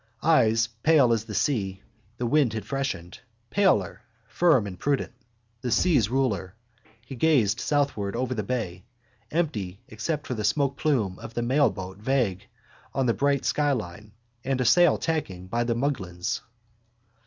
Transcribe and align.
Eyes, 0.23 0.65
pale 0.81 1.13
as 1.13 1.25
the 1.25 1.35
sea 1.35 1.83
the 2.17 2.25
wind 2.25 2.53
had 2.53 2.65
freshened, 2.65 3.19
paler, 3.51 4.01
firm 4.27 4.65
and 4.65 4.79
prudent. 4.79 5.13
The 5.61 5.69
seas' 5.69 6.09
ruler, 6.09 6.55
he 7.05 7.13
gazed 7.15 7.59
southward 7.59 8.15
over 8.15 8.33
the 8.33 8.41
bay, 8.41 8.83
empty 9.29 9.79
save 9.99 10.21
for 10.21 10.33
the 10.33 10.41
smokeplume 10.41 11.19
of 11.19 11.35
the 11.35 11.43
mailboat 11.43 11.99
vague 11.99 12.47
on 12.95 13.05
the 13.05 13.13
bright 13.13 13.45
skyline 13.45 14.13
and 14.43 14.59
a 14.59 14.65
sail 14.65 14.97
tacking 14.97 15.45
by 15.45 15.63
the 15.63 15.75
Muglins. 15.75 16.41